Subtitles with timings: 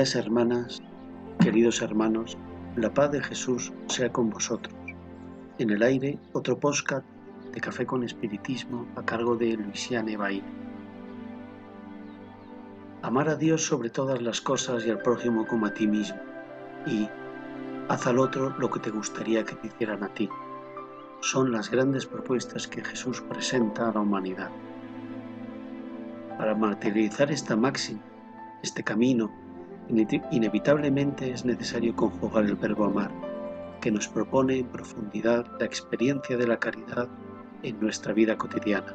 [0.00, 0.82] Queridas hermanas,
[1.40, 2.38] queridos hermanos,
[2.74, 4.74] la paz de Jesús sea con vosotros.
[5.58, 7.04] En el aire, otro podcast
[7.52, 10.42] de Café con Espiritismo a cargo de Luisiane Bail.
[13.02, 16.18] Amar a Dios sobre todas las cosas y al prójimo como a ti mismo.
[16.86, 17.06] Y
[17.90, 20.30] haz al otro lo que te gustaría que te hicieran a ti.
[21.20, 24.48] Son las grandes propuestas que Jesús presenta a la humanidad.
[26.38, 28.00] Para materializar esta máxima,
[28.62, 29.30] este camino,
[30.30, 33.10] inevitablemente es necesario conjugar el verbo amar,
[33.80, 37.08] que nos propone en profundidad la experiencia de la caridad
[37.62, 38.94] en nuestra vida cotidiana.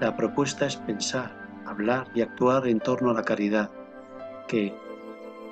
[0.00, 3.70] La propuesta es pensar, hablar y actuar en torno a la caridad,
[4.48, 4.74] que,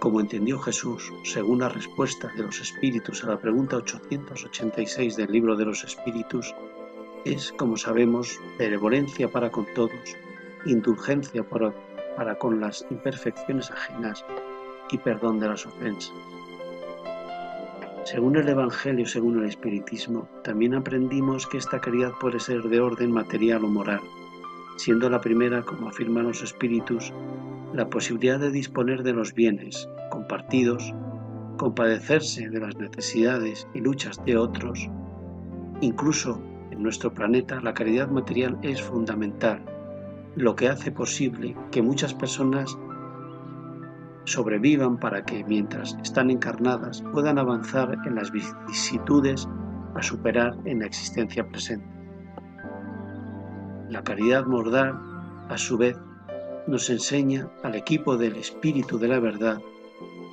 [0.00, 5.56] como entendió Jesús, según la respuesta de los espíritus a la pregunta 886 del libro
[5.56, 6.54] de los espíritus,
[7.24, 10.16] es, como sabemos, benevolencia para con todos,
[10.66, 11.72] indulgencia para,
[12.16, 14.24] para con las imperfecciones ajenas
[14.90, 16.12] y perdón de las ofensas.
[18.04, 23.12] Según el Evangelio, según el Espiritismo, también aprendimos que esta caridad puede ser de orden
[23.12, 24.00] material o moral,
[24.76, 27.12] siendo la primera, como afirman los espíritus,
[27.72, 30.92] la posibilidad de disponer de los bienes compartidos,
[31.56, 34.90] compadecerse de las necesidades y luchas de otros.
[35.80, 39.62] Incluso en nuestro planeta la caridad material es fundamental
[40.36, 42.76] lo que hace posible que muchas personas
[44.24, 49.48] sobrevivan para que, mientras están encarnadas, puedan avanzar en las vicisitudes
[49.94, 51.86] a superar en la existencia presente.
[53.90, 54.94] La caridad mordar,
[55.48, 55.98] a su vez,
[56.66, 59.60] nos enseña al equipo del espíritu de la verdad,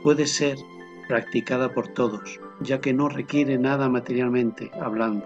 [0.03, 0.57] puede ser
[1.07, 5.25] practicada por todos, ya que no requiere nada materialmente hablando,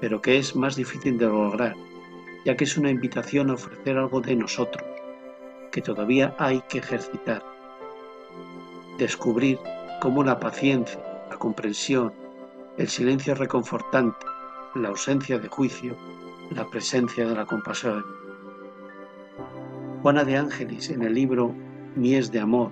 [0.00, 1.74] pero que es más difícil de lograr,
[2.44, 4.84] ya que es una invitación a ofrecer algo de nosotros,
[5.72, 7.42] que todavía hay que ejercitar.
[8.98, 9.58] Descubrir
[10.00, 11.00] cómo la paciencia,
[11.30, 12.12] la comprensión,
[12.76, 14.26] el silencio reconfortante,
[14.74, 15.96] la ausencia de juicio,
[16.50, 18.04] la presencia de la compasión.
[20.02, 21.54] Juana de Ángeles, en el libro
[21.96, 22.70] Mies de Amor,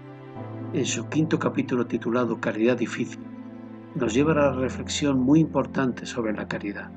[0.74, 3.20] en su quinto capítulo titulado Caridad difícil,
[3.94, 6.90] nos lleva a la reflexión muy importante sobre la caridad.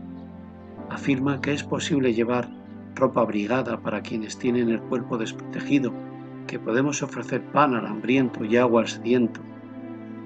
[0.90, 2.50] Afirma que es posible llevar
[2.96, 5.94] ropa abrigada para quienes tienen el cuerpo desprotegido,
[6.48, 9.42] que podemos ofrecer pan al hambriento y agua al sediento,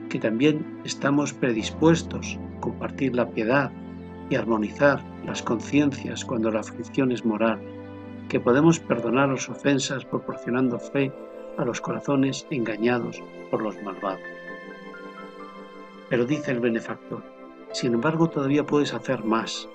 [0.10, 3.72] que también estamos predispuestos a compartir la piedad
[4.30, 7.60] y armonizar las conciencias cuando la aflicción es moral,
[8.28, 11.12] que podemos perdonar las ofensas proporcionando fe
[11.58, 14.22] a los corazones engañados por los malvados.
[16.10, 17.24] Pero dice el benefactor,
[17.72, 19.68] sin embargo todavía puedes hacer más.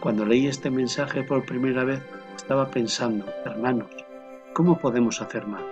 [0.00, 2.02] Cuando leí este mensaje por primera vez
[2.36, 3.90] estaba pensando, hermanos,
[4.52, 5.64] ¿cómo podemos hacer más?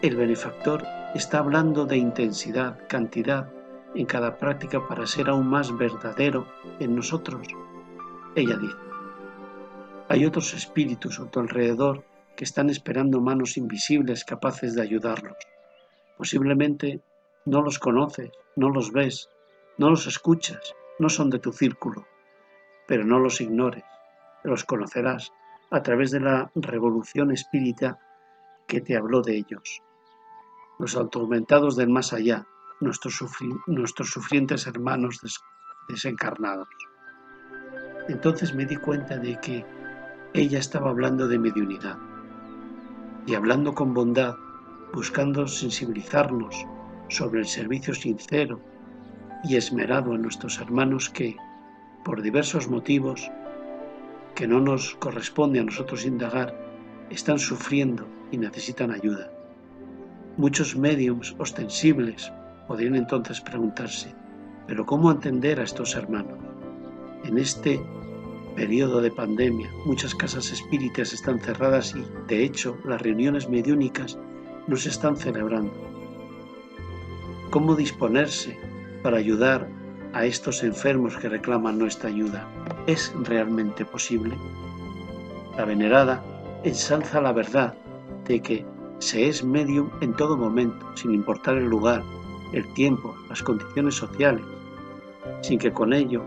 [0.00, 0.84] El benefactor
[1.14, 3.50] está hablando de intensidad, cantidad
[3.94, 6.46] en cada práctica para ser aún más verdadero
[6.78, 7.46] en nosotros.
[8.34, 8.76] Ella dice,
[10.08, 12.04] hay otros espíritus a tu alrededor
[12.36, 15.36] que están esperando manos invisibles capaces de ayudarlos.
[16.16, 17.00] Posiblemente
[17.44, 19.28] no los conoces, no los ves,
[19.76, 22.06] no los escuchas, no son de tu círculo,
[22.86, 23.84] pero no los ignores,
[24.44, 25.32] los conocerás
[25.70, 27.98] a través de la revolución espírita
[28.66, 29.82] que te habló de ellos.
[30.78, 32.46] Los atormentados del más allá,
[32.80, 33.20] nuestros,
[33.66, 35.20] nuestros sufrientes hermanos
[35.88, 36.68] desencarnados.
[38.08, 39.64] Entonces me di cuenta de que
[40.34, 41.96] ella estaba hablando de mediunidad
[43.26, 44.34] y hablando con bondad,
[44.92, 46.66] buscando sensibilizarnos
[47.08, 48.60] sobre el servicio sincero
[49.44, 51.36] y esmerado a nuestros hermanos que,
[52.04, 53.30] por diversos motivos
[54.34, 56.54] que no nos corresponde a nosotros indagar,
[57.10, 59.30] están sufriendo y necesitan ayuda.
[60.36, 62.32] Muchos mediums ostensibles
[62.66, 64.14] podrían entonces preguntarse,
[64.66, 66.38] ¿pero cómo entender a estos hermanos?
[67.24, 67.80] En este
[68.56, 74.18] periodo de pandemia, muchas casas espíritas están cerradas y, de hecho, las reuniones mediúnicas
[74.66, 75.72] no se están celebrando.
[77.50, 78.58] ¿Cómo disponerse
[79.02, 79.68] para ayudar
[80.12, 82.46] a estos enfermos que reclaman nuestra ayuda?
[82.86, 84.36] ¿Es realmente posible?
[85.56, 86.22] La venerada
[86.64, 87.74] ensalza la verdad
[88.26, 88.64] de que
[88.98, 92.02] se es medium en todo momento, sin importar el lugar,
[92.52, 94.44] el tiempo, las condiciones sociales,
[95.40, 96.22] sin que con ello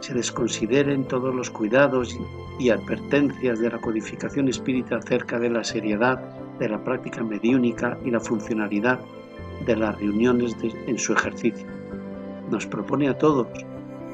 [0.00, 2.16] se desconsideren todos los cuidados
[2.58, 6.18] y advertencias de la codificación espírita acerca de la seriedad
[6.58, 9.00] de la práctica mediúnica y la funcionalidad
[9.66, 11.77] de las reuniones en su ejercicio.
[12.50, 13.48] Nos propone a todos,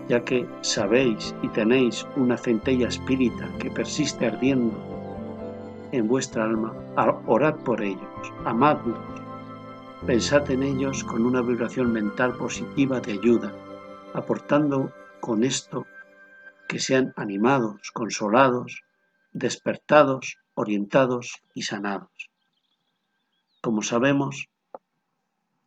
[0.08, 4.76] ya que sabéis y tenéis una centella espírita que persiste ardiendo
[5.92, 6.74] en vuestra alma,
[7.26, 8.98] orad por ellos, amadlos,
[10.06, 13.52] pensad en ellos con una vibración mental positiva de ayuda,
[14.12, 15.86] aportando con esto
[16.68, 18.82] que sean animados, consolados,
[19.32, 22.30] despertados, orientados y sanados.
[23.60, 24.48] Como sabemos,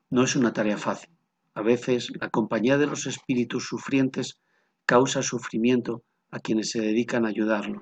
[0.10, 1.17] no es una tarea fácil.
[1.58, 4.40] A veces la compañía de los espíritus sufrientes
[4.86, 7.82] causa sufrimiento a quienes se dedican a ayudarlos.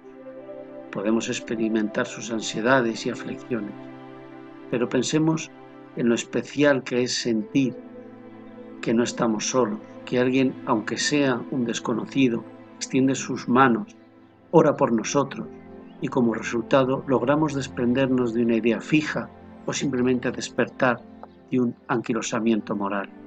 [0.94, 3.74] Podemos experimentar sus ansiedades y aflicciones,
[4.72, 5.52] pero pensemos
[5.98, 7.76] en lo especial que es sentir
[8.82, 12.46] que no estamos solos, que alguien, aunque sea un desconocido,
[12.78, 13.98] extiende sus manos,
[14.52, 15.50] ora por nosotros
[16.00, 19.30] y como resultado logramos desprendernos de una idea fija
[19.66, 21.02] o simplemente despertar
[21.52, 23.25] de un anquilosamiento moral.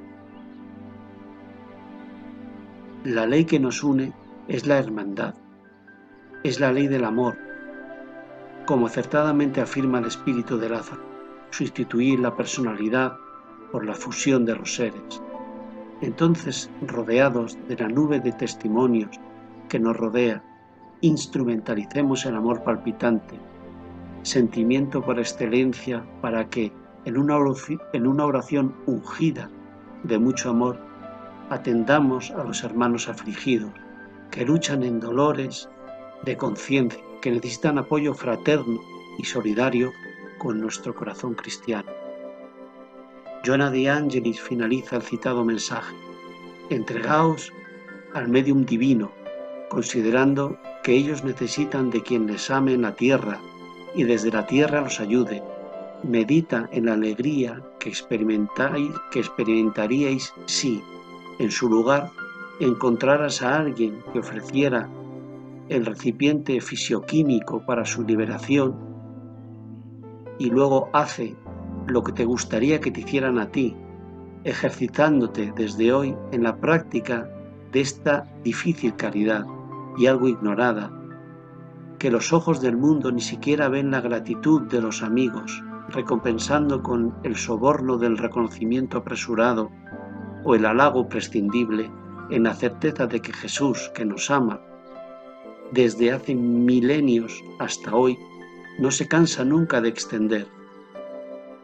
[3.08, 4.12] La ley que nos une
[4.49, 5.34] es la hermandad,
[6.44, 7.38] es la ley del amor,
[8.66, 11.00] como acertadamente afirma el espíritu de Lázaro,
[11.49, 13.16] sustituir la personalidad
[13.72, 15.22] por la fusión de los seres.
[16.02, 19.19] Entonces, rodeados de la nube de testimonios
[19.70, 20.44] que nos rodea,
[21.00, 23.37] instrumentalicemos el amor palpitante,
[24.20, 26.75] sentimiento por excelencia para que,
[27.06, 29.49] en una oración, en una oración ungida
[30.02, 30.88] de mucho amor,
[31.50, 33.73] atendamos a los hermanos afligidos,
[34.31, 35.69] que luchan en dolores
[36.25, 38.81] de conciencia, que necesitan apoyo fraterno
[39.19, 39.93] y solidario
[40.39, 41.91] con nuestro corazón cristiano.
[43.45, 45.95] Joana de Angelis finaliza el citado mensaje.
[46.71, 47.53] Entregaos
[48.15, 49.11] al medium divino,
[49.71, 53.39] considerando que ellos necesitan de quien les ame en la tierra
[53.95, 55.43] y desde la tierra los ayude.
[56.03, 60.83] Medita en la alegría que, experimentáis, que experimentaríais si,
[61.38, 62.11] en su lugar,
[62.61, 64.88] encontraras a alguien que ofreciera
[65.69, 68.76] el recipiente fisioquímico para su liberación
[70.38, 71.37] y luego hace
[71.87, 73.76] lo que te gustaría que te hicieran a ti,
[74.44, 77.29] ejercitándote desde hoy en la práctica
[77.73, 79.44] de esta difícil caridad
[79.96, 80.90] y algo ignorada,
[81.99, 87.14] que los ojos del mundo ni siquiera ven la gratitud de los amigos, recompensando con
[87.25, 89.70] el soborno del reconocimiento apresurado
[90.49, 91.91] o el halago prescindible
[92.31, 94.59] en la certeza de que Jesús, que nos ama,
[95.73, 98.19] desde hace milenios hasta hoy,
[98.79, 100.47] no se cansa nunca de extender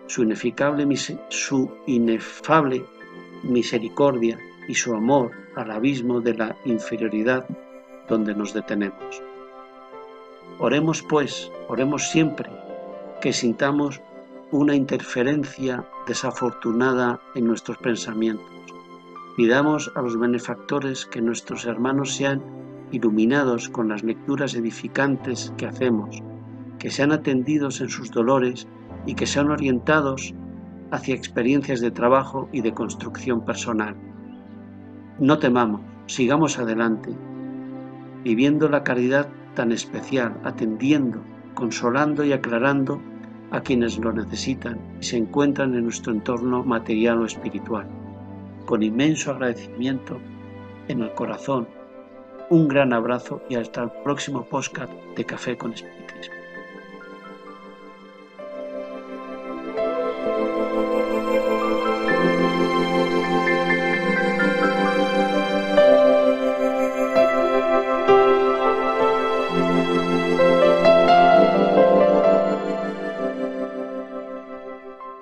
[0.07, 0.87] su inefable,
[1.31, 2.85] su inefable
[3.43, 4.39] misericordia
[4.69, 7.47] y su amor al abismo de la inferioridad
[8.07, 9.23] donde nos detenemos.
[10.59, 12.51] Oremos pues, oremos siempre,
[13.23, 14.03] que sintamos
[14.51, 18.74] una interferencia desafortunada en nuestros pensamientos.
[19.37, 22.41] Pidamos a los benefactores que nuestros hermanos sean
[22.93, 26.23] iluminados con las lecturas edificantes que hacemos,
[26.79, 28.69] que sean atendidos en sus dolores
[29.07, 30.33] y que sean orientados
[30.93, 33.97] hacia experiencias de trabajo y de construcción personal.
[35.19, 37.11] No temamos, sigamos adelante,
[38.23, 41.21] viviendo la caridad tan especial, atendiendo,
[41.55, 43.01] consolando y aclarando
[43.51, 47.89] a quienes lo necesitan y se encuentran en nuestro entorno material o espiritual.
[48.67, 50.19] Con inmenso agradecimiento
[50.89, 51.69] en el corazón,
[52.51, 56.44] un gran abrazo y hasta el próximo podcast de Café con Espiritismo.